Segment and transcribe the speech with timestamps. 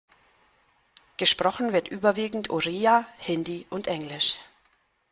[1.17, 4.33] Gesprochen wird überwiegend Oriya, Hindi und Englisch.